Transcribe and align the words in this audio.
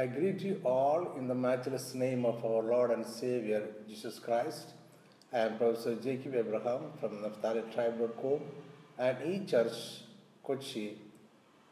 I 0.00 0.06
greet 0.06 0.40
you 0.40 0.58
all 0.64 1.14
in 1.18 1.28
the 1.28 1.34
matchless 1.34 1.94
name 1.94 2.24
of 2.24 2.42
our 2.42 2.62
Lord 2.62 2.90
and 2.90 3.04
Savior 3.04 3.62
Jesus 3.86 4.18
Christ. 4.18 4.70
I 5.30 5.40
am 5.40 5.58
Professor 5.58 5.94
Jacob 5.94 6.36
Abraham 6.36 6.84
from 6.98 7.20
Naphtali 7.20 7.64
Tribe.com 7.74 8.40
and 8.98 9.18
E 9.30 9.44
Church, 9.44 9.74
Kochi, 10.42 10.96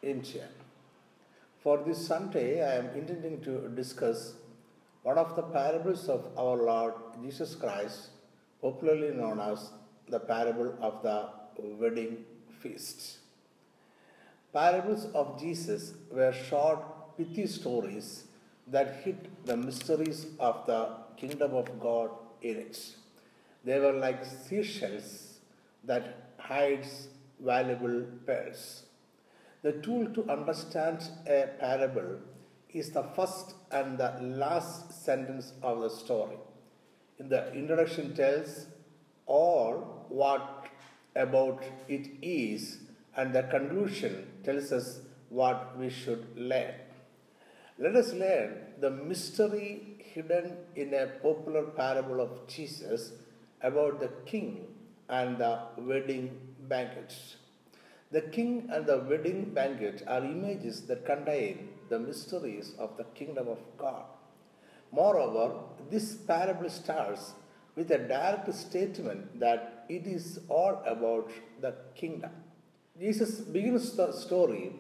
India. 0.03 0.49
For 1.62 1.79
this 1.87 2.06
Sunday, 2.06 2.51
I 2.71 2.75
am 2.80 2.91
intending 3.01 3.41
to 3.46 3.71
discuss 3.71 4.34
one 5.04 5.16
of 5.16 5.34
the 5.34 5.45
parables 5.45 6.06
of 6.10 6.26
our 6.36 6.56
Lord 6.56 6.95
Jesus 7.22 7.54
Christ, 7.54 8.10
popularly 8.60 9.16
known 9.16 9.40
as 9.40 9.70
the 10.06 10.20
parable 10.20 10.74
of 10.82 11.02
the 11.02 11.30
wedding 11.80 12.18
feast. 12.60 13.20
Parables 14.52 15.06
of 15.14 15.40
Jesus 15.40 15.95
were 16.10 16.34
short, 16.34 16.84
pithy 17.19 17.46
stories 17.46 18.25
that 18.69 19.01
hid 19.03 19.29
the 19.45 19.57
mysteries 19.57 20.27
of 20.38 20.65
the 20.66 20.80
kingdom 21.16 21.55
of 21.55 21.69
God 21.80 22.11
in 22.42 22.56
it. 22.56 22.79
They 23.65 23.79
were 23.79 23.92
like 23.92 24.25
seashells 24.25 25.39
that 25.84 26.33
hides 26.39 27.09
valuable 27.41 28.05
pearls. 28.25 28.84
The 29.62 29.73
tool 29.73 30.06
to 30.15 30.30
understand 30.30 31.02
a 31.27 31.48
parable 31.59 32.20
is 32.70 32.91
the 32.91 33.02
first 33.16 33.55
and 33.73 33.98
the 33.98 34.12
last 34.20 35.05
sentence 35.05 35.53
of 35.62 35.80
the 35.80 35.91
story. 35.91 36.39
In 37.19 37.28
the 37.28 37.53
introduction 37.53 38.14
tells 38.14 38.66
all 39.27 40.06
what 40.09 40.66
about 41.16 41.64
it 41.89 42.09
is 42.23 42.78
and 43.16 43.34
the 43.34 43.42
conclusion 43.42 44.28
tells 44.45 44.70
us 44.70 45.00
what 45.28 45.77
we 45.77 45.91
should 45.91 46.25
learn. 46.37 46.75
Let 47.80 47.95
us 47.95 48.12
learn 48.12 48.56
the 48.80 48.91
mystery 48.91 49.98
hidden 50.12 50.56
in 50.74 50.95
a 50.95 51.06
popular 51.23 51.62
parable 51.62 52.20
of 52.20 52.48
Jesus 52.48 53.12
about 53.62 54.00
the 54.00 54.11
king 54.27 54.66
and 55.08 55.39
the 55.39 55.61
wedding 55.77 56.41
banquet. 56.69 57.14
The 58.11 58.22
king 58.22 58.69
and 58.72 58.84
the 58.84 58.98
wedding 58.98 59.53
banquet 59.55 60.03
are 60.08 60.25
images 60.25 60.80
that 60.88 61.06
contain 61.06 61.69
the 61.88 62.00
mysteries 62.00 62.72
of 62.80 62.97
the 62.97 63.05
kingdom 63.05 63.47
of 63.47 63.58
God. 63.77 64.06
Moreover, 64.91 65.60
this 65.88 66.14
parable 66.14 66.70
starts 66.70 67.34
with 67.77 67.92
a 67.92 67.98
direct 67.98 68.53
statement 68.55 69.38
that 69.38 69.84
it 69.88 70.05
is 70.05 70.41
all 70.48 70.83
about 70.84 71.31
the 71.60 71.77
kingdom. 71.94 72.33
Jesus 72.98 73.38
begins 73.38 73.92
the 73.94 74.10
story 74.10 74.72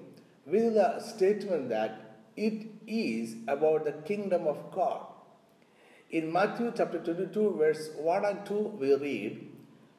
with 0.44 0.74
the 0.74 0.98
statement 0.98 1.68
that 1.68 2.07
it 2.46 2.66
is 2.86 3.36
about 3.46 3.84
the 3.84 3.96
kingdom 4.10 4.46
of 4.46 4.58
God. 4.72 5.00
In 6.10 6.32
Matthew 6.32 6.72
chapter 6.76 6.98
22, 6.98 7.56
verse 7.58 7.90
1 7.96 8.24
and 8.24 8.46
2, 8.46 8.54
we 8.80 8.94
read, 8.94 9.50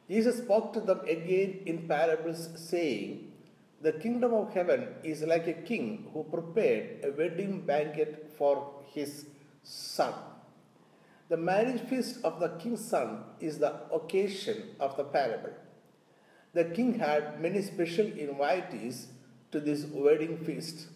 Jesus 0.10 0.38
spoke 0.38 0.74
to 0.74 0.82
them 0.82 1.02
again 1.02 1.60
in 1.66 1.88
parables, 1.88 2.50
saying, 2.56 3.32
The 3.82 3.94
kingdom 3.94 4.34
of 4.34 4.54
heaven 4.54 4.88
is 5.04 5.22
like 5.22 5.48
a 5.48 5.54
king 5.54 6.10
who 6.14 6.24
prepared 6.24 7.04
a 7.04 7.12
wedding 7.12 7.62
banquet 7.62 8.34
for 8.38 8.84
his 8.94 9.26
son. 9.64 10.14
The 11.30 11.38
marriage 11.38 11.82
feast 11.82 12.20
of 12.24 12.40
the 12.40 12.50
king's 12.62 12.84
son 12.84 13.24
is 13.40 13.60
the 13.60 13.74
occasion 13.94 14.76
of 14.80 14.98
the 14.98 15.04
parable 15.04 15.54
the 16.54 16.66
king 16.66 16.98
had 16.98 17.42
many 17.42 17.62
special 17.62 18.06
invitees 18.06 19.06
to 19.52 19.60
this 19.60 19.86
wedding 19.86 20.38
feast. 20.44 20.88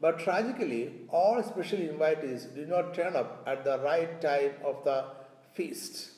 But 0.00 0.18
tragically, 0.18 0.92
all 1.08 1.42
special 1.42 1.78
invitees 1.78 2.54
did 2.54 2.68
not 2.68 2.94
turn 2.94 3.16
up 3.16 3.42
at 3.46 3.64
the 3.64 3.78
right 3.78 4.20
time 4.20 4.52
of 4.64 4.84
the 4.84 5.04
feast. 5.54 6.10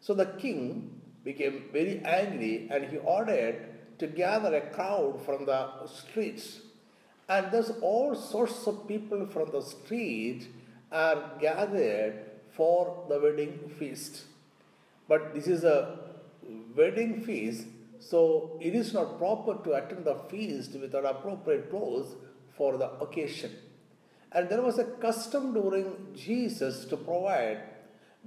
So 0.00 0.14
the 0.14 0.26
king 0.26 1.00
became 1.24 1.64
very 1.72 2.00
angry 2.04 2.68
and 2.70 2.84
he 2.84 2.96
ordered 2.98 3.98
to 3.98 4.06
gather 4.06 4.54
a 4.56 4.62
crowd 4.74 5.20
from 5.24 5.46
the 5.46 5.86
streets. 5.86 6.60
And 7.28 7.52
thus, 7.52 7.70
all 7.80 8.16
sorts 8.16 8.66
of 8.66 8.88
people 8.88 9.26
from 9.26 9.52
the 9.52 9.60
street 9.62 10.48
are 10.90 11.32
gathered 11.40 12.14
for 12.50 13.04
the 13.08 13.20
wedding 13.20 13.70
feast. 13.78 14.24
But 15.06 15.34
this 15.34 15.46
is 15.46 15.62
a 15.62 15.98
wedding 16.74 17.22
feast 17.22 17.66
so 18.00 18.58
it 18.60 18.74
is 18.74 18.94
not 18.94 19.18
proper 19.18 19.62
to 19.62 19.74
attend 19.74 20.04
the 20.04 20.16
feast 20.30 20.72
without 20.80 21.04
appropriate 21.04 21.70
clothes 21.70 22.16
for 22.60 22.76
the 22.76 22.90
occasion. 23.04 23.52
And 24.32 24.50
there 24.50 24.60
was 24.60 24.78
a 24.78 24.84
custom 25.04 25.54
during 25.54 25.92
Jesus 26.14 26.84
to 26.90 26.96
provide 26.96 27.60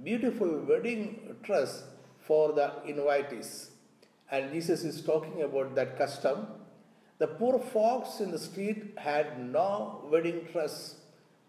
beautiful 0.02 0.52
wedding 0.68 1.36
dress 1.44 1.84
for 2.26 2.52
the 2.52 2.68
invitees. 2.92 3.68
And 4.30 4.52
Jesus 4.52 4.82
is 4.82 5.00
talking 5.02 5.42
about 5.42 5.76
that 5.76 5.96
custom. 5.96 6.46
The 7.18 7.28
poor 7.28 7.60
folks 7.60 8.18
in 8.18 8.32
the 8.32 8.38
street 8.38 8.94
had 8.96 9.38
no 9.38 10.00
wedding 10.10 10.48
dress. 10.52 10.96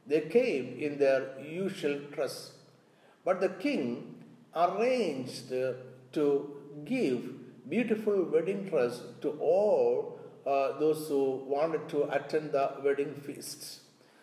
They 0.05 0.21
came 0.21 0.77
in 0.77 0.99
their 0.99 1.21
usual 1.41 1.99
dress. 2.11 2.51
But 3.23 3.41
the 3.41 3.49
king 3.49 4.23
arranged 4.55 5.49
to 5.49 6.27
give 6.85 7.23
beautiful 7.67 8.25
wedding 8.25 8.69
dress 8.69 9.01
to 9.21 9.31
all 9.39 10.14
uh, 10.45 10.79
those 10.79 11.07
who 11.07 11.43
wanted 11.47 11.87
to 11.89 12.03
attend 12.15 12.51
the 12.51 12.71
wedding 12.83 13.15
feast. 13.25 13.81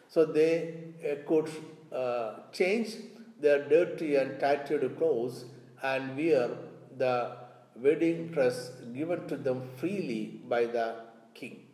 So 0.08 0.24
they 0.24 0.74
uh, 1.04 1.26
could 1.26 1.50
uh, 1.92 2.34
change 2.52 2.96
their 3.40 3.68
dirty 3.68 4.16
and 4.16 4.38
tattered 4.38 4.96
clothes 4.98 5.46
and 5.82 6.16
wear 6.16 6.50
the 6.96 7.36
wedding 7.76 8.28
dress 8.28 8.70
given 8.94 9.26
to 9.26 9.36
them 9.36 9.62
freely 9.78 10.40
by 10.48 10.66
the 10.66 10.94
king. 11.34 11.66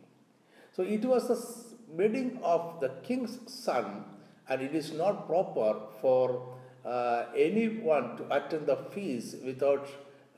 So 0.75 0.83
it 0.83 1.03
was 1.05 1.27
the 1.27 1.75
wedding 1.89 2.39
of 2.41 2.79
the 2.79 2.89
king's 3.03 3.39
son, 3.51 4.05
and 4.47 4.61
it 4.61 4.73
is 4.73 4.93
not 4.93 5.27
proper 5.27 5.75
for 6.01 6.55
uh, 6.85 7.25
anyone 7.35 8.17
to 8.17 8.23
attend 8.35 8.67
the 8.67 8.77
feast 8.91 9.35
without 9.43 9.87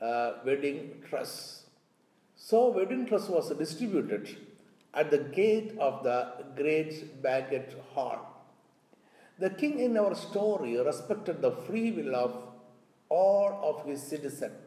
uh, 0.00 0.32
wedding 0.44 1.02
dress. 1.08 1.61
So, 2.44 2.70
wedding 2.70 3.04
dress 3.04 3.28
was 3.28 3.50
distributed 3.56 4.36
at 4.92 5.12
the 5.12 5.18
gate 5.18 5.76
of 5.78 6.02
the 6.02 6.16
great 6.56 7.22
banquet 7.22 7.76
hall. 7.94 8.18
The 9.38 9.50
king 9.50 9.78
in 9.78 9.96
our 9.96 10.16
story 10.16 10.76
respected 10.76 11.40
the 11.40 11.52
free 11.52 11.92
will 11.92 12.16
of 12.16 12.34
all 13.08 13.60
of 13.62 13.86
his 13.86 14.02
citizens. 14.02 14.58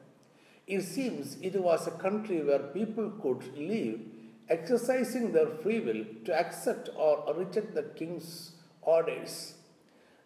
It 0.65 0.83
seems 0.83 1.37
it 1.41 1.61
was 1.61 1.85
a 1.85 1.91
country 1.91 2.41
where 2.41 2.59
people 2.59 3.11
could 3.21 3.43
live 3.57 3.99
exercising 4.47 5.33
their 5.33 5.49
free 5.61 5.81
will 5.81 6.05
to 6.23 6.33
accept 6.33 6.89
or 6.95 7.25
reject 7.35 7.75
the 7.75 7.83
king's 7.83 8.53
orders. 8.83 9.55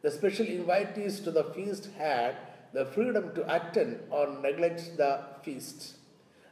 The 0.04 0.12
special 0.12 0.46
invitees 0.46 1.24
to 1.24 1.32
the 1.32 1.46
feast 1.46 1.90
had 1.98 2.36
the 2.74 2.86
freedom 2.86 3.34
to 3.34 3.56
attend 3.56 4.02
or 4.12 4.28
neglect 4.40 4.98
the 4.98 5.22
feast. 5.42 5.96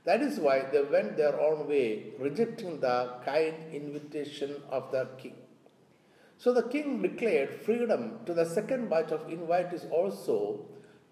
That 0.07 0.21
is 0.21 0.39
why 0.39 0.59
they 0.71 0.81
went 0.83 1.17
their 1.17 1.37
own 1.37 1.67
way, 1.67 2.13
rejecting 2.17 2.79
the 2.79 3.15
kind 3.25 3.55
invitation 3.73 4.55
of 4.69 4.89
the 4.89 5.09
king. 5.17 5.35
So 6.37 6.53
the 6.53 6.63
king 6.63 7.01
declared 7.01 7.49
freedom 7.65 8.19
to 8.25 8.33
the 8.33 8.45
second 8.45 8.89
batch 8.89 9.11
of 9.11 9.27
invitees 9.27 9.91
also 9.91 10.61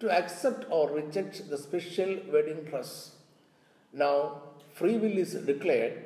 to 0.00 0.10
accept 0.10 0.64
or 0.70 0.88
reject 0.90 1.50
the 1.50 1.58
special 1.58 2.16
wedding 2.32 2.64
dress. 2.70 3.16
Now, 3.92 4.42
free 4.72 4.96
will 4.96 5.18
is 5.18 5.34
declared, 5.34 6.02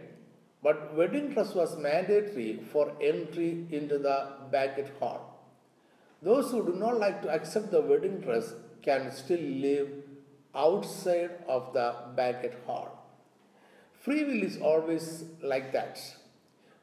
but 0.61 0.97
wedding 0.97 1.31
dress 1.33 1.55
was 1.55 1.79
mandatory 1.79 2.59
for 2.73 2.93
entry 3.01 3.67
into 3.71 3.99
the 3.99 4.19
banquet 4.51 4.93
hall. 4.99 5.21
Those 6.23 6.51
who 6.51 6.67
do 6.67 6.73
not 6.73 6.99
like 6.99 7.23
to 7.23 7.29
accept 7.29 7.71
the 7.71 7.83
wedding 7.83 8.21
dress 8.21 8.53
can 8.83 9.13
still 9.13 9.41
live 9.41 9.91
outside 10.55 11.31
of 11.49 11.73
the 11.73 11.95
banquet 12.17 12.63
hall. 12.67 13.01
Free 13.93 14.25
will 14.25 14.43
is 14.43 14.59
always 14.61 15.25
like 15.43 15.73
that. 15.73 16.01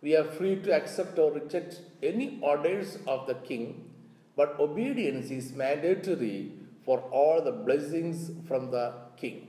We 0.02 0.16
are 0.16 0.24
free 0.24 0.58
to 0.58 0.74
accept 0.74 1.18
or 1.18 1.32
reject 1.32 1.82
any 2.04 2.40
orders 2.42 3.00
of 3.08 3.26
the 3.26 3.34
king, 3.34 3.90
but 4.36 4.60
obedience 4.60 5.32
is 5.32 5.54
mandatory 5.54 6.52
for 6.86 7.00
all 7.12 7.42
the 7.42 7.52
blessings 7.52 8.32
from 8.48 8.70
the 8.72 8.94
king. 9.18 9.48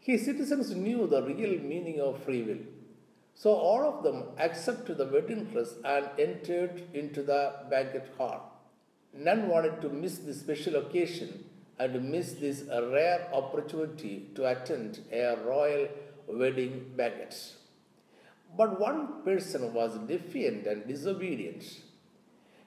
His 0.00 0.26
citizens 0.26 0.74
knew 0.74 1.06
the 1.06 1.22
real 1.22 1.58
meaning 1.60 2.00
of 2.00 2.22
free 2.22 2.42
will. 2.42 2.64
So 3.34 3.54
all 3.54 3.82
of 3.82 4.04
them 4.04 4.24
accepted 4.38 4.98
the 4.98 5.06
wedding 5.06 5.44
dress 5.46 5.74
and 5.84 6.10
entered 6.18 6.82
into 6.92 7.22
the 7.22 7.54
banquet 7.70 8.12
hall. 8.18 8.52
None 9.14 9.48
wanted 9.48 9.80
to 9.80 9.88
miss 9.88 10.18
this 10.18 10.40
special 10.40 10.76
occasion 10.76 11.44
and 11.78 12.10
miss 12.10 12.32
this 12.34 12.64
rare 12.68 13.28
opportunity 13.32 14.28
to 14.34 14.46
attend 14.46 15.00
a 15.12 15.36
royal 15.44 15.88
wedding 16.26 16.92
banquet. 16.96 17.54
But 18.56 18.78
one 18.80 19.22
person 19.24 19.74
was 19.74 19.98
defiant 20.06 20.66
and 20.66 20.86
disobedient. 20.86 21.64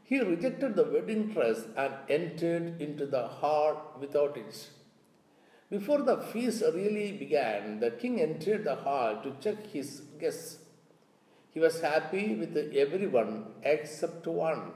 he 0.09 0.19
rejected 0.19 0.75
the 0.75 0.83
wedding 0.85 1.23
dress 1.33 1.65
and 1.75 1.93
entered 2.09 2.81
into 2.81 3.05
the 3.05 3.27
hall 3.27 3.97
without 3.99 4.37
it. 4.37 4.69
Before 5.69 6.01
the 6.01 6.17
feast 6.17 6.63
really 6.73 7.11
began, 7.11 7.79
the 7.81 7.91
king 7.91 8.21
entered 8.21 8.63
the 8.63 8.75
hall 8.75 9.21
to 9.21 9.35
check 9.41 9.67
his 9.67 10.01
guests. 10.17 10.59
He 11.53 11.59
was 11.59 11.81
happy 11.81 12.35
with 12.35 12.55
everyone 12.73 13.47
except 13.63 14.25
one. 14.27 14.71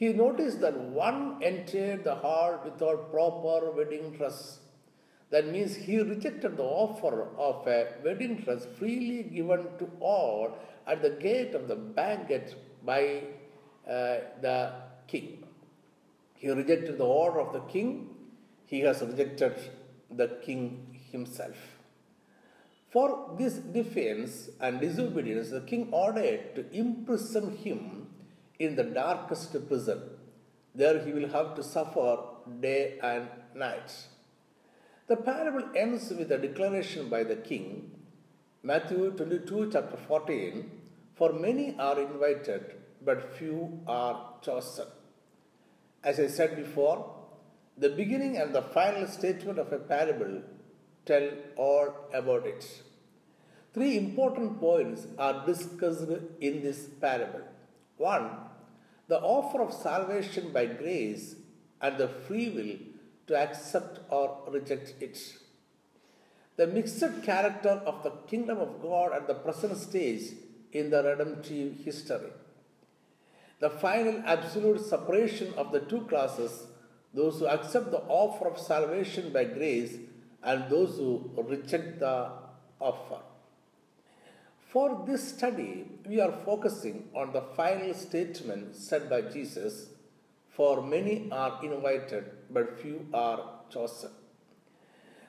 He 0.00 0.14
noticed 0.14 0.62
that 0.62 0.78
one 0.78 1.42
entered 1.42 2.04
the 2.04 2.14
hall 2.14 2.58
without 2.64 3.10
proper 3.12 3.70
wedding 3.70 4.12
dress. 4.16 4.60
That 5.28 5.48
means 5.48 5.76
he 5.76 5.98
rejected 6.00 6.56
the 6.56 6.62
offer 6.62 7.28
of 7.36 7.66
a 7.66 7.88
wedding 8.02 8.36
dress 8.36 8.66
freely 8.78 9.24
given 9.24 9.66
to 9.78 9.90
all 10.00 10.56
at 10.86 11.02
the 11.02 11.10
gate 11.10 11.54
of 11.54 11.68
the 11.68 11.76
banquet 11.76 12.54
by 12.82 13.24
uh, 13.86 14.20
the 14.40 14.72
king. 15.06 15.44
He 16.34 16.48
rejected 16.48 16.96
the 16.96 17.04
order 17.04 17.40
of 17.40 17.52
the 17.52 17.60
king, 17.60 18.08
he 18.64 18.80
has 18.80 19.02
rejected 19.02 19.54
the 20.10 20.28
king 20.42 20.98
himself. 21.12 21.58
For 22.88 23.36
this 23.38 23.56
defiance 23.56 24.48
and 24.60 24.80
disobedience, 24.80 25.50
the 25.50 25.60
king 25.60 25.88
ordered 25.92 26.54
to 26.54 26.64
imprison 26.72 27.54
him 27.58 27.99
in 28.60 28.76
the 28.76 28.84
darkest 28.84 29.52
prison. 29.68 30.00
There 30.74 30.98
he 31.04 31.12
will 31.12 31.30
have 31.30 31.54
to 31.56 31.62
suffer 31.64 32.18
day 32.60 32.98
and 33.02 33.28
night. 33.54 33.90
The 35.08 35.16
parable 35.16 35.64
ends 35.74 36.10
with 36.10 36.30
a 36.30 36.38
declaration 36.38 37.08
by 37.08 37.24
the 37.24 37.36
king, 37.36 37.90
Matthew 38.62 39.10
22, 39.12 39.70
chapter 39.72 39.96
14 39.96 40.70
For 41.14 41.32
many 41.32 41.74
are 41.78 41.98
invited, 41.98 42.74
but 43.04 43.34
few 43.36 43.80
are 43.86 44.34
chosen. 44.42 44.86
As 46.04 46.20
I 46.20 46.28
said 46.28 46.54
before, 46.56 46.98
the 47.76 47.88
beginning 47.88 48.36
and 48.36 48.54
the 48.54 48.62
final 48.62 49.06
statement 49.06 49.58
of 49.58 49.72
a 49.72 49.78
parable 49.78 50.42
tell 51.06 51.30
all 51.56 51.88
about 52.12 52.46
it. 52.46 52.64
Three 53.72 53.96
important 53.96 54.60
points 54.60 55.06
are 55.18 55.46
discussed 55.46 56.10
in 56.40 56.62
this 56.62 56.86
parable. 57.00 57.42
One, 57.96 58.30
the 59.10 59.20
offer 59.20 59.60
of 59.66 59.72
salvation 59.72 60.50
by 60.56 60.64
grace 60.66 61.36
and 61.82 61.98
the 61.98 62.08
free 62.26 62.48
will 62.56 62.74
to 63.26 63.36
accept 63.44 64.00
or 64.08 64.26
reject 64.56 64.94
it. 65.00 65.18
The 66.56 66.66
mixed 66.66 67.22
character 67.22 67.74
of 67.92 68.02
the 68.02 68.12
kingdom 68.30 68.58
of 68.58 68.82
God 68.82 69.12
at 69.12 69.26
the 69.26 69.38
present 69.46 69.76
stage 69.76 70.24
in 70.72 70.90
the 70.90 71.02
redemptive 71.02 71.78
history 71.84 72.32
the 73.60 73.70
final 73.70 74.22
absolute 74.24 74.80
separation 74.80 75.52
of 75.56 75.70
the 75.70 75.80
two 75.80 76.00
classes 76.12 76.66
those 77.12 77.38
who 77.38 77.46
accept 77.46 77.90
the 77.90 78.02
offer 78.20 78.48
of 78.48 78.58
salvation 78.58 79.32
by 79.32 79.44
grace 79.44 79.96
and 80.42 80.70
those 80.70 80.96
who 80.96 81.30
reject 81.48 81.98
the 81.98 82.30
offer. 82.80 83.18
For 84.72 85.02
this 85.04 85.30
study, 85.30 85.84
we 86.06 86.20
are 86.20 86.30
focusing 86.44 87.08
on 87.12 87.32
the 87.32 87.40
final 87.56 87.92
statement 87.92 88.76
said 88.76 89.10
by 89.10 89.22
Jesus 89.22 89.88
For 90.48 90.80
many 90.80 91.28
are 91.32 91.58
invited, 91.60 92.26
but 92.50 92.78
few 92.80 93.06
are 93.12 93.40
chosen. 93.68 94.10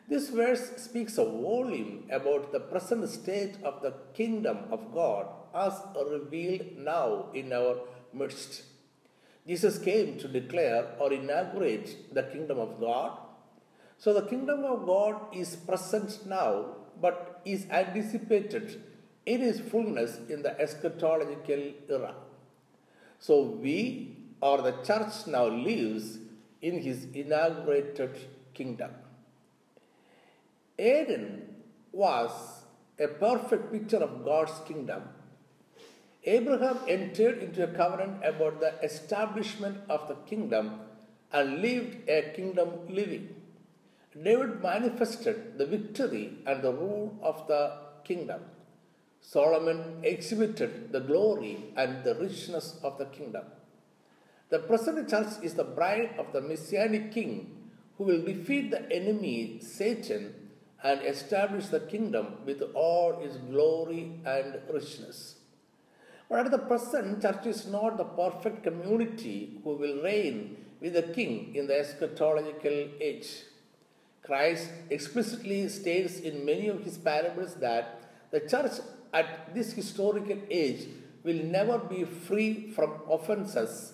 This 0.08 0.30
verse 0.30 0.66
speaks 0.78 1.18
a 1.18 1.26
volume 1.26 2.04
about 2.12 2.52
the 2.52 2.60
present 2.60 3.10
state 3.10 3.56
of 3.64 3.82
the 3.82 3.94
kingdom 4.14 4.60
of 4.70 4.94
God 4.94 5.26
as 5.56 5.74
revealed 6.12 6.78
now 6.78 7.30
in 7.34 7.52
our 7.52 7.78
midst. 8.14 8.62
Jesus 9.48 9.80
came 9.80 10.20
to 10.20 10.28
declare 10.28 10.86
or 11.00 11.12
inaugurate 11.12 12.14
the 12.14 12.24
kingdom 12.24 12.60
of 12.60 12.80
God. 12.80 13.18
So 13.98 14.14
the 14.14 14.28
kingdom 14.28 14.66
of 14.66 14.86
God 14.86 15.36
is 15.36 15.56
present 15.56 16.28
now, 16.28 16.76
but 17.02 17.42
is 17.44 17.66
anticipated 17.72 18.84
in 19.26 19.42
his 19.42 19.60
fullness 19.60 20.20
in 20.30 20.42
the 20.42 20.50
eschatological 20.50 21.74
era. 21.90 22.16
So 23.20 23.42
we 23.44 24.18
or 24.42 24.62
the 24.62 24.72
church 24.84 25.28
now 25.28 25.48
lives 25.48 26.18
in 26.62 26.82
his 26.82 27.08
inaugurated 27.14 28.18
kingdom. 28.54 28.92
Eden 30.78 31.56
was 31.92 32.32
a 33.00 33.08
perfect 33.08 33.72
picture 33.72 33.98
of 33.98 34.26
God's 34.26 34.54
kingdom 34.68 35.04
Abraham 36.24 36.78
entered 36.88 37.42
into 37.42 37.64
a 37.64 37.68
covenant 37.68 38.24
about 38.24 38.60
the 38.60 38.80
establishment 38.84 39.78
of 39.90 40.08
the 40.08 40.14
kingdom 40.30 40.80
and 41.34 41.62
lived 41.62 42.08
a 42.08 42.32
kingdom 42.36 42.70
living. 42.88 43.36
David 44.24 44.62
manifested 44.62 45.58
the 45.58 45.66
victory 45.66 46.34
and 46.46 46.62
the 46.62 46.72
rule 46.72 47.18
of 47.24 47.48
the 47.48 47.72
kingdom. 48.04 48.42
Solomon 49.22 50.00
exhibited 50.04 50.92
the 50.92 51.00
glory 51.00 51.74
and 51.78 52.04
the 52.04 52.16
richness 52.16 52.80
of 52.84 52.98
the 52.98 53.06
kingdom. 53.06 53.46
The 54.50 54.60
present 54.60 55.10
church 55.10 55.42
is 55.42 55.54
the 55.54 55.64
bride 55.64 56.16
of 56.18 56.34
the 56.34 56.42
messianic 56.42 57.14
king 57.14 57.70
who 57.98 58.04
will 58.04 58.26
defeat 58.26 58.72
the 58.72 58.92
enemy 58.92 59.60
Satan 59.62 60.34
and 60.84 61.02
establish 61.04 61.68
the 61.68 61.80
kingdom 61.80 62.38
with 62.46 62.62
all 62.74 63.20
its 63.22 63.38
glory 63.38 64.20
and 64.26 64.60
richness. 64.74 65.36
But 66.28 66.46
at 66.46 66.52
the 66.52 66.58
present, 66.58 67.22
church 67.22 67.46
is 67.46 67.68
not 67.68 67.98
the 67.98 68.06
perfect 68.06 68.64
community 68.64 69.60
who 69.64 69.76
will 69.76 70.02
reign 70.02 70.58
with 70.82 70.94
the 70.94 71.04
king 71.04 71.54
in 71.56 71.68
the 71.68 71.74
eschatological 71.74 72.90
age. 73.00 73.44
Christ 74.24 74.70
explicitly 74.90 75.68
states 75.70 76.20
in 76.20 76.46
many 76.46 76.68
of 76.68 76.84
his 76.84 76.98
parables 76.98 77.56
that 77.56 78.02
the 78.32 78.40
church 78.40 78.80
at 79.14 79.54
this 79.54 79.74
historical 79.74 80.38
age 80.50 80.88
will 81.24 81.44
never 81.44 81.78
be 81.78 82.04
free 82.04 82.72
from 82.76 82.94
offenses, 83.10 83.94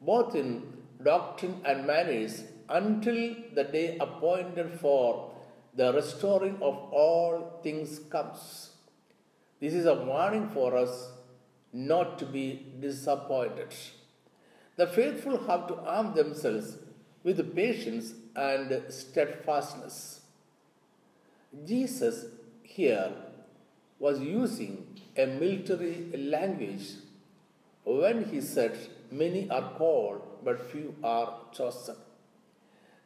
both 0.00 0.34
in 0.34 0.62
doctrine 1.02 1.60
and 1.64 1.86
manners, 1.86 2.44
until 2.68 3.36
the 3.54 3.64
day 3.64 3.96
appointed 4.00 4.78
for 4.80 5.30
the 5.74 5.92
restoring 5.92 6.54
of 6.56 6.76
all 6.92 7.60
things 7.62 8.00
comes. 8.10 8.70
This 9.60 9.74
is 9.74 9.86
a 9.86 9.94
warning 9.94 10.48
for 10.48 10.76
us 10.76 11.08
not 11.72 12.18
to 12.18 12.26
be 12.26 12.66
disappointed. 12.80 13.74
The 14.76 14.86
faithful 14.86 15.38
have 15.46 15.66
to 15.68 15.76
arm 15.76 16.14
themselves 16.14 16.78
with 17.22 17.54
patience 17.54 18.14
and 18.34 18.82
steadfastness. 18.88 20.20
Jesus 21.64 22.26
here 22.62 23.12
was 23.98 24.20
using 24.20 24.86
a 25.16 25.26
military 25.26 26.12
language 26.16 26.88
when 27.84 28.24
he 28.24 28.40
said, 28.40 28.76
Many 29.10 29.48
are 29.50 29.72
called, 29.78 30.22
but 30.44 30.70
few 30.70 30.94
are 31.02 31.32
chosen. 31.52 31.96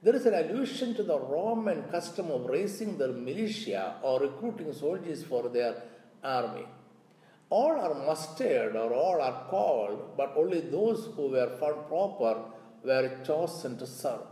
There 0.03 0.17
is 0.17 0.25
an 0.25 0.35
allusion 0.35 0.95
to 0.95 1.03
the 1.03 1.19
Roman 1.19 1.83
custom 1.91 2.31
of 2.31 2.47
raising 2.47 2.97
their 2.97 3.13
militia 3.13 3.97
or 4.03 4.21
recruiting 4.21 4.73
soldiers 4.73 5.23
for 5.23 5.51
their 5.51 5.83
army. 6.25 6.67
All 7.51 7.73
are 7.73 8.07
mustered 8.07 8.77
or 8.77 8.95
all 8.95 9.21
are 9.21 9.47
called, 9.51 10.17
but 10.17 10.33
only 10.37 10.61
those 10.61 11.11
who 11.17 11.29
were 11.29 11.55
found 11.61 11.87
proper 11.89 12.45
were 12.83 13.19
chosen 13.27 13.77
to 13.77 13.87
serve. 13.87 14.23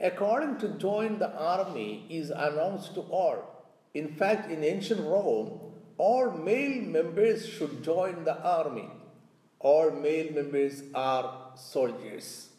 A 0.00 0.10
calling 0.10 0.58
to 0.58 0.68
join 0.70 1.18
the 1.18 1.30
army 1.30 2.04
is 2.10 2.30
announced 2.30 2.94
to 2.94 3.02
all. 3.02 3.55
In 4.00 4.08
fact, 4.20 4.50
in 4.50 4.62
ancient 4.62 5.00
Rome, 5.00 5.50
all 5.96 6.30
male 6.48 6.82
members 6.96 7.46
should 7.48 7.82
join 7.82 8.24
the 8.24 8.36
army. 8.42 8.88
All 9.58 9.90
male 9.90 10.32
members 10.38 10.82
are 10.94 11.52
soldiers. 11.54 12.50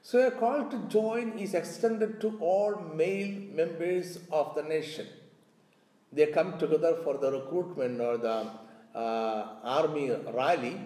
So, 0.00 0.26
a 0.26 0.30
call 0.30 0.64
to 0.70 0.78
join 0.88 1.38
is 1.38 1.52
extended 1.54 2.18
to 2.22 2.38
all 2.40 2.76
male 3.02 3.34
members 3.60 4.18
of 4.30 4.54
the 4.54 4.62
nation. 4.62 5.06
They 6.12 6.26
come 6.38 6.58
together 6.58 6.96
for 7.04 7.18
the 7.18 7.30
recruitment 7.32 8.00
or 8.00 8.16
the 8.16 8.38
uh, 8.94 9.46
army 9.62 10.10
rally, 10.32 10.80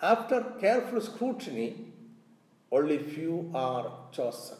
after 0.00 0.40
careful 0.60 1.00
scrutiny, 1.00 1.68
only 2.70 2.98
few 2.98 3.50
are 3.54 3.92
chosen. 4.12 4.58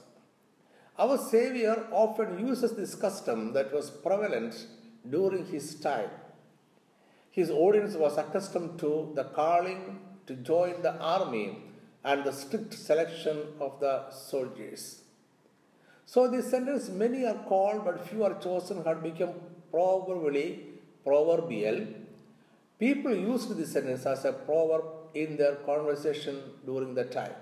Our 0.98 1.16
Savior 1.16 1.86
often 1.92 2.46
uses 2.46 2.72
this 2.72 2.94
custom 2.94 3.52
that 3.52 3.72
was 3.72 3.90
prevalent 3.90 4.66
during 5.08 5.46
his 5.46 5.76
time. 5.76 6.10
His 7.30 7.50
audience 7.50 7.94
was 7.94 8.18
accustomed 8.18 8.78
to 8.80 9.12
the 9.14 9.24
calling 9.24 10.00
to 10.26 10.34
join 10.34 10.82
the 10.82 10.94
army 10.98 11.58
and 12.04 12.24
the 12.24 12.32
strict 12.32 12.74
selection 12.74 13.38
of 13.60 13.78
the 13.80 14.10
soldiers. 14.10 15.02
So, 16.04 16.26
this 16.26 16.50
sentence, 16.50 16.88
many 16.88 17.26
are 17.26 17.44
called 17.46 17.84
but 17.84 18.08
few 18.08 18.24
are 18.24 18.34
chosen, 18.40 18.82
had 18.84 19.02
become 19.02 19.34
probably 19.70 20.64
proverbial 21.04 21.86
People 22.78 23.12
used 23.12 23.56
this 23.56 23.72
sentence 23.72 24.06
as 24.06 24.24
a 24.24 24.32
proverb 24.32 24.84
in 25.12 25.36
their 25.36 25.56
conversation 25.56 26.40
during 26.64 26.94
the 26.94 27.04
time. 27.04 27.34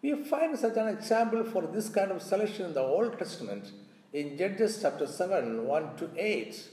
We 0.00 0.14
find 0.24 0.56
such 0.56 0.76
an 0.76 0.88
example 0.88 1.42
for 1.44 1.62
this 1.62 1.88
kind 1.88 2.12
of 2.12 2.22
selection 2.22 2.66
in 2.66 2.74
the 2.74 2.82
Old 2.82 3.18
Testament 3.18 3.72
in 4.12 4.38
Judges 4.38 4.78
chapter 4.80 5.06
7 5.06 5.66
1 5.66 5.96
to 5.96 6.10
8. 6.16 6.68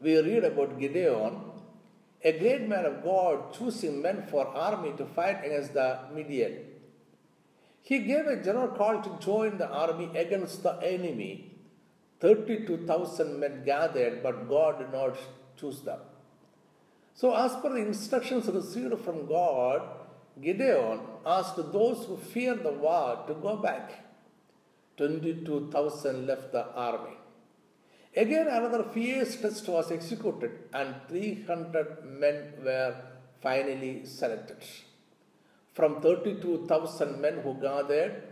We 0.00 0.18
read 0.18 0.44
about 0.44 0.78
Gideon, 0.78 1.36
a 2.24 2.32
great 2.38 2.68
man 2.68 2.84
of 2.84 3.04
God, 3.04 3.54
choosing 3.54 4.02
men 4.02 4.26
for 4.30 4.46
army 4.46 4.92
to 4.96 5.06
fight 5.06 5.44
against 5.44 5.74
the 5.74 6.00
Midian. 6.12 6.56
He 7.82 8.00
gave 8.00 8.26
a 8.26 8.42
general 8.42 8.68
call 8.68 9.00
to 9.00 9.24
join 9.24 9.58
the 9.58 9.68
army 9.68 10.10
against 10.16 10.64
the 10.64 10.72
enemy. 10.82 11.52
32,000 12.20 13.38
men 13.38 13.62
gathered, 13.64 14.22
but 14.22 14.48
God 14.48 14.78
did 14.78 14.92
not 14.92 15.16
choose 15.56 15.82
them. 15.82 16.00
So, 17.14 17.34
as 17.34 17.54
per 17.56 17.70
the 17.72 17.86
instructions 17.86 18.46
received 18.48 18.98
from 19.04 19.26
God, 19.26 19.82
Gideon 20.40 21.00
asked 21.24 21.56
those 21.72 22.04
who 22.06 22.16
feared 22.16 22.62
the 22.62 22.72
war 22.72 23.24
to 23.26 23.34
go 23.34 23.56
back. 23.56 24.04
22,000 24.96 26.26
left 26.26 26.52
the 26.52 26.66
army. 26.74 27.16
Again, 28.14 28.46
another 28.48 28.84
fierce 28.94 29.36
test 29.36 29.68
was 29.68 29.90
executed, 29.90 30.52
and 30.72 30.94
300 31.08 32.04
men 32.04 32.52
were 32.64 32.94
finally 33.42 34.04
selected. 34.04 34.62
From 35.74 36.00
32,000 36.00 37.20
men 37.20 37.40
who 37.42 37.54
gathered, 37.60 38.22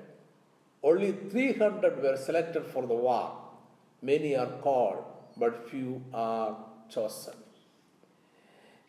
only 0.83 1.13
300 1.13 2.03
were 2.03 2.17
selected 2.17 2.65
for 2.67 2.87
the 2.87 2.95
war. 2.95 3.39
Many 4.01 4.37
are 4.37 4.53
called, 4.63 5.05
but 5.37 5.69
few 5.69 6.03
are 6.13 6.57
chosen. 6.89 7.44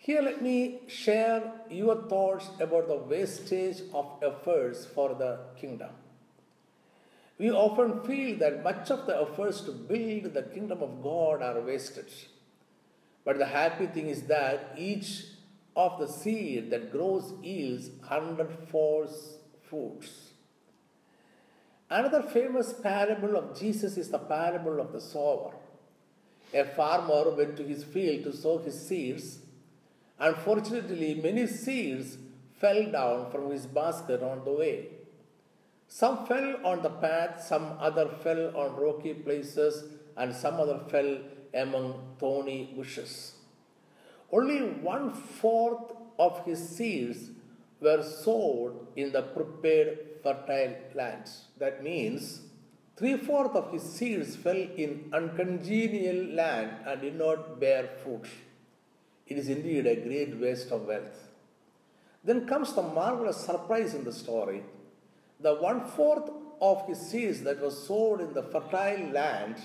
Here, 0.05 0.21
let 0.21 0.39
me 0.39 0.81
share 0.85 1.51
your 1.67 1.95
thoughts 2.07 2.49
about 2.59 2.87
the 2.87 2.95
wastage 2.95 3.81
of 3.91 4.05
efforts 4.21 4.85
for 4.85 5.15
the 5.15 5.39
kingdom. 5.59 5.89
We 7.39 7.49
often 7.49 8.03
feel 8.03 8.37
that 8.37 8.63
much 8.63 8.91
of 8.91 9.07
the 9.07 9.19
efforts 9.19 9.61
to 9.61 9.71
build 9.71 10.35
the 10.35 10.43
kingdom 10.43 10.83
of 10.83 11.01
God 11.01 11.41
are 11.41 11.59
wasted. 11.59 12.11
But 13.23 13.39
the 13.39 13.47
happy 13.47 13.87
thing 13.87 14.05
is 14.05 14.21
that 14.27 14.75
each 14.77 15.23
of 15.75 15.97
the 15.97 16.07
seed 16.07 16.69
that 16.69 16.91
grows 16.91 17.33
yields 17.41 17.89
hundredfold 18.03 19.09
fruits. 19.67 20.33
Another 21.89 22.21
famous 22.21 22.73
parable 22.73 23.35
of 23.35 23.59
Jesus 23.59 23.97
is 23.97 24.09
the 24.09 24.19
parable 24.19 24.79
of 24.79 24.93
the 24.93 25.01
sower. 25.01 25.55
A 26.53 26.63
farmer 26.63 27.31
went 27.31 27.57
to 27.57 27.63
his 27.63 27.83
field 27.83 28.25
to 28.25 28.37
sow 28.37 28.59
his 28.59 28.79
seeds 28.87 29.39
Unfortunately, 30.19 31.15
many 31.15 31.45
seeds 31.45 32.17
fell 32.59 32.91
down 32.91 33.31
from 33.31 33.51
his 33.51 33.65
basket 33.65 34.23
on 34.23 34.43
the 34.45 34.51
way. 34.51 34.87
Some 35.87 36.25
fell 36.25 36.65
on 36.65 36.81
the 36.81 36.89
path, 36.89 37.43
some 37.43 37.77
other 37.79 38.07
fell 38.07 38.55
on 38.55 38.75
rocky 38.75 39.13
places, 39.13 39.83
and 40.17 40.33
some 40.33 40.55
other 40.55 40.79
fell 40.89 41.19
among 41.53 42.15
thorny 42.19 42.73
bushes. 42.75 43.35
Only 44.31 44.59
one 44.61 45.11
fourth 45.11 45.91
of 46.17 46.43
his 46.45 46.67
seeds 46.67 47.29
were 47.79 48.01
sowed 48.01 48.87
in 48.95 49.11
the 49.11 49.21
prepared 49.21 49.99
fertile 50.23 50.75
lands. 50.95 51.45
That 51.57 51.83
means 51.83 52.41
three 52.95 53.17
fourths 53.17 53.55
of 53.55 53.71
his 53.71 53.83
seeds 53.83 54.35
fell 54.35 54.55
in 54.55 55.09
uncongenial 55.13 56.33
land 56.33 56.71
and 56.85 57.01
did 57.01 57.17
not 57.17 57.59
bear 57.59 57.89
fruit. 58.01 58.27
It 59.27 59.37
is 59.37 59.49
indeed 59.49 59.87
a 59.87 59.95
great 59.95 60.39
waste 60.39 60.71
of 60.71 60.85
wealth. 60.85 61.29
Then 62.23 62.47
comes 62.47 62.73
the 62.73 62.81
marvelous 62.81 63.37
surprise 63.37 63.93
in 63.93 64.03
the 64.03 64.13
story. 64.13 64.63
The 65.39 65.55
one 65.55 65.85
fourth 65.85 66.29
of 66.61 66.87
his 66.87 66.99
seeds 66.99 67.41
that 67.41 67.61
was 67.61 67.87
sowed 67.87 68.21
in 68.21 68.33
the 68.33 68.43
fertile 68.43 69.09
land 69.11 69.57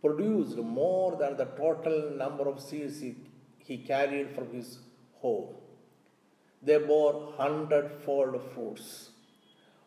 produced 0.00 0.56
more 0.56 1.16
than 1.16 1.36
the 1.36 1.44
total 1.44 2.10
number 2.16 2.48
of 2.48 2.60
seeds 2.60 3.00
he, 3.00 3.16
he 3.58 3.78
carried 3.78 4.34
from 4.34 4.52
his 4.52 4.78
home. 5.20 5.54
They 6.62 6.78
bore 6.78 7.34
hundredfold 7.36 8.40
fruits. 8.54 9.10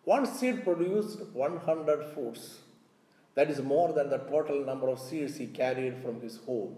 One 0.04 0.26
seed 0.26 0.64
produced 0.64 1.20
100 1.34 2.14
fruits. 2.14 2.60
That 3.36 3.50
is 3.50 3.62
more 3.62 3.94
than 3.94 4.10
the 4.10 4.18
total 4.18 4.66
number 4.66 4.90
of 4.90 5.00
seeds 5.00 5.38
he 5.38 5.48
carried 5.48 6.02
from 6.04 6.22
his 6.22 6.38
home. 6.38 6.76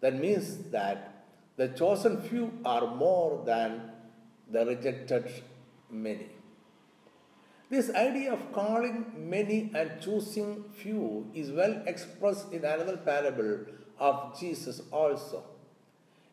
That 0.00 0.18
means 0.18 0.70
that 0.70 1.17
the 1.58 1.68
chosen 1.68 2.22
few 2.22 2.52
are 2.64 2.86
more 2.94 3.42
than 3.44 3.90
the 4.50 4.64
rejected 4.64 5.30
many. 5.90 6.28
This 7.68 7.90
idea 7.90 8.32
of 8.32 8.52
calling 8.52 9.04
many 9.28 9.70
and 9.74 10.00
choosing 10.00 10.64
few 10.82 11.26
is 11.34 11.50
well 11.50 11.82
expressed 11.86 12.52
in 12.52 12.64
another 12.64 12.96
parable 12.96 13.66
of 13.98 14.38
Jesus 14.40 14.80
also. 14.90 15.44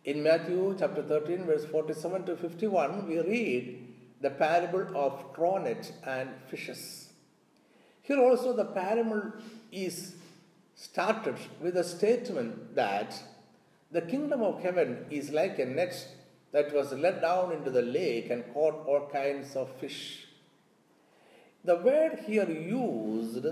In 0.05 0.21
Matthew 0.21 0.75
chapter 0.79 1.01
13, 1.01 1.45
verse 1.45 1.65
47 1.65 2.25
to 2.27 2.37
51, 2.37 3.07
we 3.07 3.19
read 3.19 3.87
the 4.21 4.29
parable 4.29 4.85
of 4.95 5.33
cronet 5.33 5.91
and 6.05 6.29
fishes. 6.47 7.09
Here 8.03 8.19
also, 8.19 8.55
the 8.55 8.65
parable 8.65 9.33
is 9.71 10.15
started 10.75 11.37
with 11.59 11.75
a 11.77 11.83
statement 11.83 12.75
that 12.75 13.19
the 13.91 14.01
kingdom 14.01 14.41
of 14.41 14.61
heaven 14.61 15.05
is 15.09 15.29
like 15.31 15.59
a 15.59 15.65
net 15.65 16.07
that 16.51 16.73
was 16.73 16.91
let 16.93 17.21
down 17.21 17.51
into 17.51 17.69
the 17.69 17.81
lake 17.81 18.29
and 18.29 18.53
caught 18.53 18.85
all 18.87 19.09
kinds 19.11 19.55
of 19.55 19.69
fish. 19.77 20.27
The 21.63 21.77
word 21.77 22.19
here 22.25 22.49
used 22.49 23.45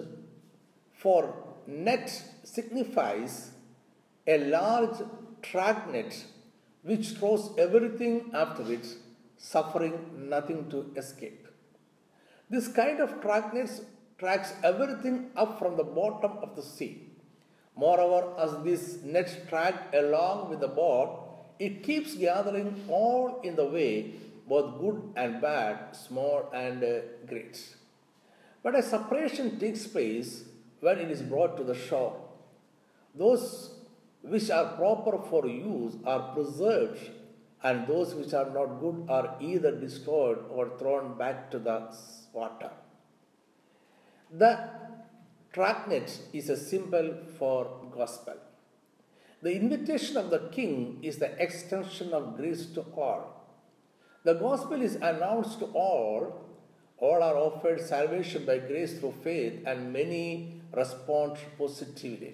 for 0.93 1.35
net 1.67 2.09
signifies 2.43 3.51
a 4.27 4.37
large 4.37 5.01
dragnet 5.41 6.25
which 6.83 7.09
throws 7.11 7.51
everything 7.57 8.31
after 8.33 8.71
it, 8.71 8.87
suffering 9.37 10.29
nothing 10.29 10.69
to 10.69 10.91
escape. 10.95 11.47
This 12.49 12.67
kind 12.67 12.99
of 12.99 13.21
dragnet 13.21 13.71
tracks 14.17 14.53
everything 14.63 15.31
up 15.35 15.57
from 15.59 15.75
the 15.77 15.83
bottom 15.83 16.37
of 16.41 16.55
the 16.55 16.61
sea. 16.61 17.12
Moreover, 17.75 18.39
as 18.39 18.63
this 18.63 19.01
net 19.03 19.47
dragged 19.49 19.95
along 19.95 20.49
with 20.49 20.59
the 20.59 20.67
boat, 20.67 21.19
it 21.59 21.83
keeps 21.83 22.15
gathering 22.15 22.85
all 22.87 23.41
in 23.43 23.55
the 23.55 23.65
way, 23.65 24.13
both 24.47 24.79
good 24.79 25.01
and 25.15 25.41
bad, 25.41 25.95
small 25.95 26.49
and 26.53 26.83
uh, 26.83 26.99
great. 27.27 27.75
But 28.61 28.75
a 28.75 28.83
separation 28.83 29.59
takes 29.59 29.87
place 29.87 30.43
when 30.79 30.99
it 30.99 31.09
is 31.09 31.21
brought 31.21 31.57
to 31.57 31.63
the 31.63 31.75
shore. 31.75 32.15
Those 33.15 33.71
which 34.21 34.49
are 34.49 34.75
proper 34.75 35.17
for 35.29 35.47
use 35.47 35.95
are 36.05 36.33
preserved, 36.33 37.09
and 37.63 37.87
those 37.87 38.13
which 38.13 38.33
are 38.33 38.49
not 38.49 38.79
good 38.79 39.05
are 39.09 39.35
either 39.39 39.71
destroyed 39.79 40.39
or 40.49 40.77
thrown 40.77 41.17
back 41.17 41.49
to 41.51 41.59
the 41.59 41.93
water. 42.33 42.71
The 44.31 44.69
Dragnet 45.53 46.19
is 46.33 46.49
a 46.49 46.57
symbol 46.57 47.13
for 47.37 47.69
gospel. 47.91 48.37
The 49.43 49.55
invitation 49.55 50.17
of 50.17 50.31
the 50.31 50.49
king 50.51 50.97
is 51.03 51.19
the 51.19 51.31
extension 51.39 52.11
of 52.11 52.35
grace 52.37 52.65
to 52.73 52.81
all. 52.97 53.45
The 54.23 54.33
gospel 54.33 54.81
is 54.81 54.95
announced 54.95 55.59
to 55.59 55.65
all. 55.65 56.49
All 56.97 57.21
are 57.21 57.37
offered 57.37 57.81
salvation 57.81 58.47
by 58.47 58.57
grace 58.57 58.97
through 58.97 59.13
faith, 59.23 59.61
and 59.67 59.93
many 59.93 60.61
respond 60.75 61.37
positively. 61.55 62.33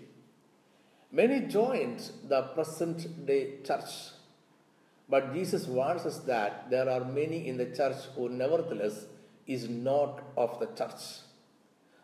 Many 1.11 1.41
joined 1.41 2.11
the 2.25 2.43
present 2.53 3.25
day 3.25 3.57
church, 3.65 4.13
but 5.09 5.33
Jesus 5.33 5.67
warns 5.67 6.05
us 6.05 6.19
that 6.19 6.69
there 6.69 6.89
are 6.89 7.03
many 7.03 7.49
in 7.49 7.57
the 7.57 7.75
church 7.75 7.97
who, 8.15 8.29
nevertheless, 8.29 9.07
is 9.45 9.67
not 9.67 10.21
of 10.37 10.57
the 10.61 10.67
church. 10.67 11.01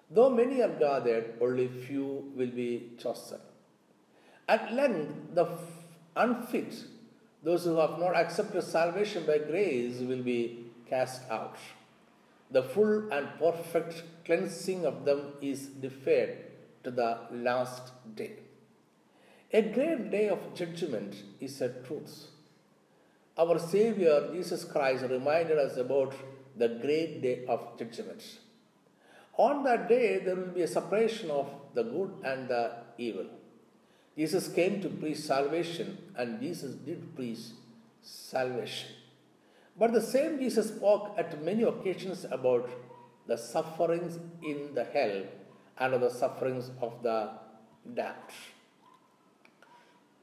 Though 0.10 0.30
many 0.30 0.62
are 0.62 0.70
gathered, 0.70 1.34
only 1.42 1.68
few 1.68 2.32
will 2.36 2.52
be 2.52 2.92
chosen. 2.98 3.40
At 4.48 4.74
length, 4.74 5.34
the 5.34 5.48
unfit, 6.16 6.76
those 7.44 7.66
who 7.66 7.78
have 7.78 8.00
not 8.00 8.16
accepted 8.16 8.62
salvation 8.62 9.26
by 9.26 9.40
grace, 9.40 10.00
will 10.00 10.22
be 10.22 10.66
cast 10.88 11.30
out. 11.30 11.58
The 12.52 12.62
full 12.62 13.12
and 13.12 13.28
perfect 13.40 14.04
cleansing 14.24 14.86
of 14.86 15.06
them 15.06 15.34
is 15.42 15.68
deferred 15.68 16.38
to 16.84 16.92
the 16.92 17.18
last 17.32 17.92
day. 18.16 18.34
A 19.52 19.62
great 19.62 20.12
day 20.12 20.30
of 20.30 20.54
judgment 20.54 21.16
is 21.40 21.62
a 21.62 21.70
truth. 21.70 22.28
Our 23.38 23.58
Savior 23.58 24.30
Jesus 24.32 24.64
Christ 24.64 25.06
reminded 25.10 25.58
us 25.58 25.78
about 25.78 26.14
the 26.56 26.68
great 26.68 27.22
day 27.22 27.46
of 27.48 27.78
judgment. 27.78 28.24
On 29.38 29.64
that 29.64 29.90
day, 29.90 30.20
there 30.20 30.36
will 30.36 30.54
be 30.54 30.62
a 30.62 30.68
separation 30.68 31.30
of 31.30 31.50
the 31.74 31.84
good 31.84 32.12
and 32.24 32.48
the 32.48 32.72
evil. 32.98 33.26
Jesus 34.18 34.48
came 34.48 34.82
to 34.82 34.90
preach 34.90 35.18
salvation, 35.18 35.98
and 36.16 36.40
Jesus 36.40 36.76
did 36.76 37.16
preach 37.16 37.40
salvation. 38.02 38.90
But 39.78 39.92
the 39.92 40.02
same 40.02 40.40
Jesus 40.40 40.70
spoke 40.70 41.14
at 41.18 41.44
many 41.44 41.64
occasions 41.64 42.26
about 42.32 42.70
the 43.28 43.38
sufferings 43.38 44.20
in 44.42 44.74
the 44.74 44.86
hell 44.86 45.24
and 45.78 45.94
of 45.94 46.02
the 46.02 46.10
sufferings 46.10 46.72
of 46.82 46.94
the 47.04 47.32
damned. 47.94 48.16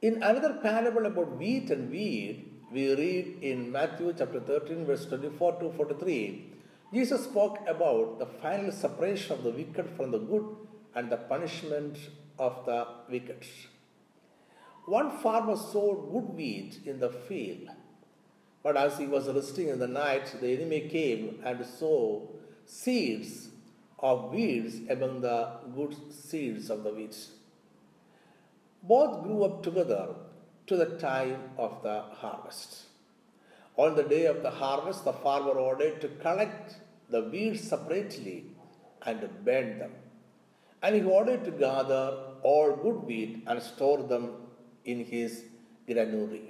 In 0.01 0.23
another 0.23 0.55
parable 0.55 1.05
about 1.05 1.37
wheat 1.37 1.69
and 1.69 1.91
weed, 1.91 2.49
we 2.71 2.95
read 2.95 3.37
in 3.41 3.71
Matthew 3.71 4.13
chapter 4.17 4.39
13, 4.39 4.85
verse 4.85 5.05
24 5.05 5.59
to 5.59 5.71
43, 5.73 6.52
Jesus 6.93 7.23
spoke 7.23 7.57
about 7.67 8.19
the 8.19 8.27
final 8.27 8.71
separation 8.71 9.31
of 9.31 9.43
the 9.43 9.49
wicked 9.49 9.89
from 9.97 10.11
the 10.11 10.19
good 10.19 10.45
and 10.93 11.11
the 11.11 11.17
punishment 11.17 11.97
of 12.37 12.63
the 12.67 12.85
wicked. 13.09 13.43
One 14.85 15.09
farmer 15.09 15.55
sowed 15.55 16.11
good 16.11 16.35
wheat 16.35 16.81
in 16.85 16.99
the 16.99 17.09
field, 17.09 17.69
but 18.61 18.77
as 18.77 18.99
he 18.99 19.07
was 19.07 19.27
resting 19.27 19.69
in 19.69 19.79
the 19.79 19.87
night, 19.87 20.35
the 20.39 20.53
enemy 20.53 20.81
came 20.81 21.39
and 21.43 21.65
sowed 21.65 22.27
seeds 22.65 23.49
of 23.97 24.31
weeds 24.31 24.87
among 24.87 25.21
the 25.21 25.49
good 25.75 25.95
seeds 26.13 26.69
of 26.69 26.83
the 26.83 26.93
wheat. 26.93 27.17
Both 28.83 29.23
grew 29.23 29.45
up 29.45 29.63
together 29.63 30.09
to 30.67 30.75
the 30.75 30.97
time 30.97 31.41
of 31.57 31.81
the 31.81 32.01
harvest. 32.01 32.83
On 33.77 33.95
the 33.95 34.03
day 34.03 34.25
of 34.25 34.43
the 34.43 34.51
harvest, 34.51 35.05
the 35.05 35.13
farmer 35.13 35.53
ordered 35.53 35.99
to 36.01 36.07
collect 36.21 36.75
the 37.13 37.21
weeds 37.33 37.61
separately 37.73 38.37
and 39.05 39.21
burn 39.45 39.69
them. 39.81 39.93
And 40.81 40.95
he 40.95 41.03
ordered 41.17 41.43
to 41.45 41.51
gather 41.51 42.03
all 42.49 42.69
good 42.83 42.99
wheat 43.09 43.43
and 43.47 43.61
store 43.61 44.01
them 44.13 44.25
in 44.83 45.05
his 45.13 45.31
granary. 45.87 46.45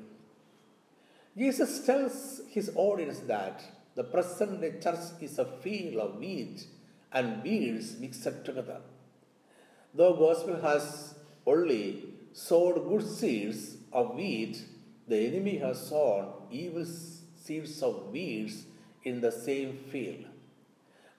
Jesus 1.37 1.85
tells 1.85 2.41
his 2.55 2.71
audience 2.75 3.19
that 3.33 3.61
the 3.95 4.05
present 4.13 4.61
day 4.61 4.73
church 4.83 5.05
is 5.27 5.37
a 5.39 5.47
field 5.63 5.97
of 6.05 6.17
wheat 6.23 6.65
and 7.11 7.43
weeds 7.43 7.87
mixed 8.03 8.45
together. 8.47 8.79
Though 9.93 10.15
gospel 10.25 10.57
has 10.69 10.85
only 11.45 11.85
sowed 12.45 12.77
good 12.89 13.05
seeds 13.17 13.77
of 13.91 14.15
wheat, 14.15 14.55
the 15.07 15.19
enemy 15.27 15.57
has 15.65 15.87
sown 15.89 16.33
evil 16.49 16.85
seeds 17.45 17.81
of 17.87 17.95
weeds 18.15 18.55
in 19.03 19.21
the 19.21 19.31
same 19.31 19.73
field. 19.91 20.25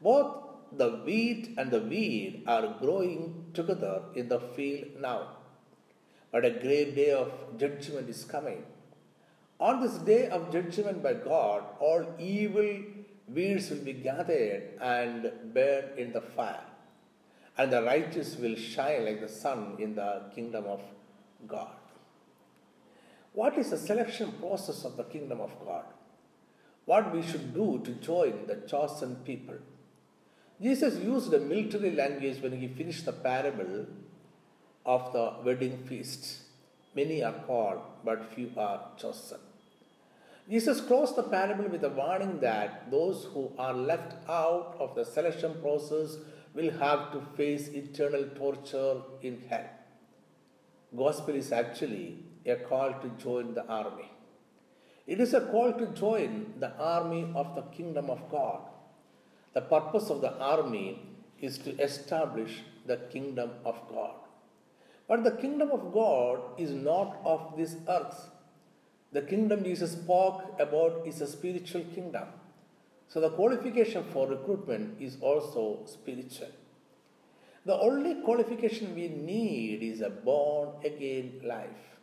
Both 0.04 0.32
the 0.70 0.90
wheat 1.06 1.54
and 1.56 1.70
the 1.70 1.80
weed 1.80 2.44
are 2.46 2.76
growing 2.80 3.46
together 3.54 4.02
in 4.14 4.28
the 4.28 4.38
field 4.38 5.00
now. 5.00 5.20
But 6.30 6.44
a 6.44 6.50
great 6.50 6.94
day 6.94 7.10
of 7.12 7.32
judgment 7.58 8.10
is 8.10 8.24
coming. 8.24 8.64
On 9.58 9.80
this 9.80 9.94
day 10.10 10.28
of 10.28 10.52
judgment 10.52 11.02
by 11.02 11.14
God, 11.14 11.62
all 11.80 12.04
evil 12.18 12.80
weeds 13.28 13.70
will 13.70 13.84
be 13.90 13.94
gathered 13.94 14.64
and 14.80 15.32
burned 15.54 15.98
in 15.98 16.12
the 16.12 16.20
fire, 16.20 16.66
and 17.56 17.72
the 17.72 17.82
righteous 17.82 18.36
will 18.36 18.56
shine 18.56 19.06
like 19.06 19.20
the 19.20 19.28
sun 19.28 19.76
in 19.78 19.94
the 19.94 20.22
kingdom 20.34 20.66
of 20.66 20.82
God. 21.46 21.76
What 23.32 23.56
is 23.56 23.70
the 23.70 23.78
selection 23.78 24.32
process 24.32 24.84
of 24.84 24.96
the 24.96 25.04
kingdom 25.04 25.40
of 25.40 25.52
God? 25.64 25.86
What 26.84 27.14
we 27.14 27.22
should 27.22 27.54
do 27.54 27.80
to 27.84 27.92
join 27.92 28.46
the 28.46 28.56
chosen 28.68 29.16
people? 29.24 29.60
Jesus 30.64 30.94
used 31.04 31.34
a 31.34 31.40
military 31.40 31.90
language 31.90 32.40
when 32.42 32.54
he 32.58 32.68
finished 32.68 33.04
the 33.04 33.12
parable 33.12 33.86
of 34.86 35.12
the 35.12 35.24
wedding 35.44 35.76
feast. 35.88 36.22
Many 36.96 37.22
are 37.22 37.38
called, 37.46 37.80
but 38.02 38.32
few 38.34 38.50
are 38.56 38.80
chosen. 38.96 39.40
Jesus 40.48 40.80
closed 40.80 41.16
the 41.16 41.22
parable 41.22 41.68
with 41.68 41.84
a 41.84 41.90
warning 41.90 42.40
that 42.40 42.90
those 42.90 43.26
who 43.34 43.52
are 43.58 43.74
left 43.74 44.14
out 44.28 44.76
of 44.78 44.94
the 44.94 45.04
selection 45.04 45.54
process 45.60 46.16
will 46.54 46.70
have 46.70 47.12
to 47.12 47.20
face 47.36 47.68
eternal 47.68 48.24
torture 48.34 49.02
in 49.20 49.42
hell. 49.50 49.68
Gospel 50.96 51.34
is 51.34 51.52
actually 51.52 52.20
a 52.46 52.56
call 52.56 52.92
to 53.02 53.08
join 53.22 53.52
the 53.52 53.66
army. 53.66 54.10
It 55.06 55.20
is 55.20 55.34
a 55.34 55.42
call 55.42 55.74
to 55.74 55.86
join 55.88 56.54
the 56.58 56.72
army 56.78 57.30
of 57.34 57.54
the 57.54 57.62
kingdom 57.76 58.08
of 58.08 58.30
God. 58.30 58.60
The 59.54 59.62
purpose 59.62 60.10
of 60.10 60.20
the 60.20 60.36
army 60.38 61.00
is 61.40 61.58
to 61.58 61.70
establish 61.80 62.62
the 62.86 62.96
kingdom 63.12 63.50
of 63.64 63.76
God. 63.88 64.14
But 65.08 65.22
the 65.22 65.32
kingdom 65.32 65.70
of 65.70 65.92
God 65.92 66.40
is 66.58 66.70
not 66.70 67.18
of 67.24 67.54
this 67.56 67.76
earth. 67.88 68.30
The 69.12 69.22
kingdom 69.22 69.62
Jesus 69.62 69.92
spoke 69.92 70.42
about 70.58 71.02
is 71.06 71.20
a 71.20 71.26
spiritual 71.26 71.84
kingdom. 71.94 72.28
So 73.08 73.20
the 73.20 73.30
qualification 73.30 74.04
for 74.12 74.26
recruitment 74.26 75.00
is 75.00 75.18
also 75.20 75.80
spiritual. 75.86 76.48
The 77.64 77.78
only 77.78 78.22
qualification 78.22 78.94
we 78.94 79.08
need 79.08 79.82
is 79.82 80.00
a 80.00 80.10
born 80.10 80.70
again 80.84 81.40
life. 81.44 81.98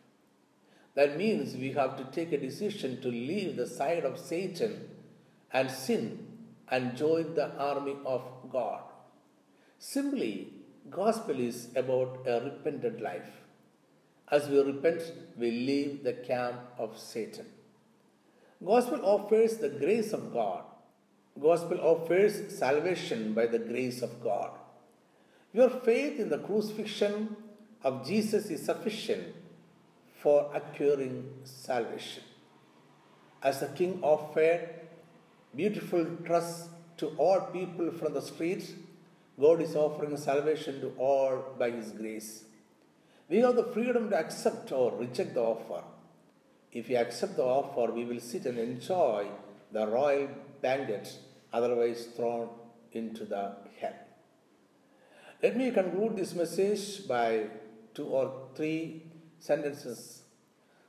That 0.95 1.17
means 1.17 1.55
we 1.55 1.71
have 1.73 1.97
to 1.97 2.05
take 2.05 2.31
a 2.31 2.37
decision 2.37 3.01
to 3.01 3.09
leave 3.09 3.57
the 3.57 3.67
side 3.67 4.05
of 4.05 4.17
Satan 4.17 4.89
and 5.51 5.69
sin 5.69 6.30
and 6.71 6.95
join 6.95 7.35
the 7.35 7.51
army 7.57 7.95
of 8.05 8.23
God. 8.51 8.81
Simply, 9.77 10.53
gospel 10.89 11.39
is 11.39 11.67
about 11.75 12.25
a 12.25 12.41
repentant 12.41 13.01
life. 13.01 13.31
As 14.31 14.47
we 14.47 14.61
repent, 14.61 15.01
we 15.37 15.51
leave 15.51 16.03
the 16.03 16.13
camp 16.13 16.59
of 16.77 16.97
Satan. 16.97 17.45
Gospel 18.63 19.01
offers 19.03 19.57
the 19.57 19.69
grace 19.69 20.13
of 20.13 20.31
God. 20.31 20.63
Gospel 21.39 21.79
offers 21.81 22.57
salvation 22.57 23.33
by 23.33 23.47
the 23.47 23.59
grace 23.59 24.01
of 24.01 24.23
God. 24.23 24.51
Your 25.53 25.69
faith 25.69 26.19
in 26.19 26.29
the 26.29 26.37
crucifixion 26.37 27.35
of 27.83 28.05
Jesus 28.07 28.49
is 28.49 28.63
sufficient 28.63 29.35
for 30.21 30.49
acquiring 30.53 31.27
salvation. 31.43 32.23
As 33.41 33.59
the 33.59 33.67
king 33.67 33.99
offered 34.01 34.80
beautiful 35.55 36.05
trust 36.25 36.69
to 36.97 37.07
all 37.17 37.41
people 37.41 37.91
from 37.91 38.13
the 38.13 38.21
streets, 38.21 38.71
God 39.39 39.61
is 39.61 39.75
offering 39.75 40.15
salvation 40.17 40.81
to 40.81 40.93
all 40.97 41.55
by 41.57 41.71
His 41.71 41.91
grace. 41.91 42.43
We 43.29 43.37
have 43.37 43.55
the 43.55 43.63
freedom 43.63 44.09
to 44.09 44.17
accept 44.17 44.71
or 44.71 44.91
reject 44.97 45.33
the 45.33 45.41
offer. 45.41 45.83
If 46.71 46.89
we 46.89 46.95
accept 46.95 47.37
the 47.37 47.43
offer, 47.43 47.91
we 47.91 48.05
will 48.05 48.19
sit 48.19 48.45
and 48.45 48.57
enjoy 48.57 49.27
the 49.71 49.87
royal 49.87 50.29
banquet, 50.61 51.17
otherwise 51.51 52.07
thrown 52.15 52.49
into 52.93 53.25
the 53.25 53.53
hell. 53.79 53.95
Let 55.41 55.57
me 55.57 55.71
conclude 55.71 56.17
this 56.17 56.35
message 56.35 57.07
by 57.07 57.47
two 57.93 58.05
or 58.05 58.31
three 58.55 59.03
sentences. 59.39 60.21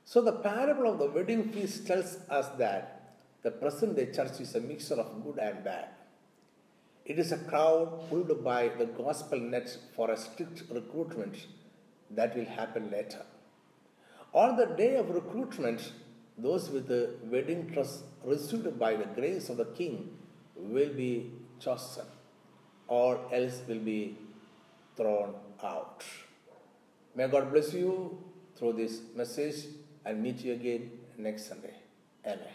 So, 0.05 0.21
the 0.21 0.33
parable 0.33 0.91
of 0.91 0.99
the 0.99 1.09
wedding 1.09 1.49
feast 1.49 1.87
tells 1.87 2.17
us 2.29 2.49
that 2.57 2.92
the 3.43 3.51
present 3.51 3.95
day 3.97 4.05
church 4.17 4.39
is 4.39 4.55
a 4.55 4.61
mixture 4.61 4.95
of 4.95 5.23
good 5.23 5.37
and 5.37 5.63
bad. 5.63 5.89
It 7.05 7.19
is 7.19 7.33
a 7.33 7.37
crowd 7.37 8.09
pulled 8.09 8.31
by 8.43 8.69
the 8.69 8.85
gospel 8.85 9.39
net 9.39 9.77
for 9.95 10.11
a 10.11 10.17
strict 10.17 10.63
recruitment 10.71 11.35
that 12.11 12.35
will 12.37 12.45
happen 12.45 12.89
later. 12.89 13.23
On 14.31 14.55
the 14.55 14.65
day 14.65 14.95
of 14.95 15.09
recruitment, 15.09 15.91
those 16.37 16.69
with 16.69 16.87
the 16.87 17.15
wedding 17.25 17.69
trust 17.73 18.05
received 18.23 18.79
by 18.79 18.95
the 18.95 19.05
grace 19.19 19.49
of 19.49 19.57
the 19.57 19.65
king 19.65 20.17
will 20.55 20.93
be 20.93 21.31
chosen, 21.59 22.05
or 22.87 23.19
else 23.31 23.61
will 23.67 23.83
be 23.93 24.17
thrown 24.95 25.35
out. 25.63 26.03
May 27.15 27.27
God 27.27 27.51
bless 27.51 27.73
you 27.73 28.17
through 28.55 28.73
this 28.73 29.01
message 29.15 29.65
and 30.05 30.23
meet 30.23 30.39
you 30.39 30.53
again 30.53 30.91
next 31.17 31.47
Sunday. 31.47 31.75
Amen. 32.25 32.53